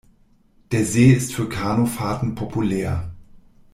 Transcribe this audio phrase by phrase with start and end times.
[0.71, 3.11] Der See ist für Kanufahrten populär.